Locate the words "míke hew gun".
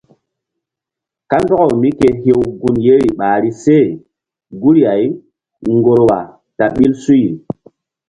1.81-2.75